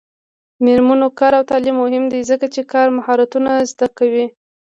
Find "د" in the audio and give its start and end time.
0.55-0.57